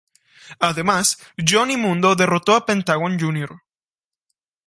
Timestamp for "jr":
3.19-3.61